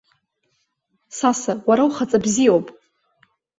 [1.17, 2.67] Саса, уара ухаҵа бзиоуп!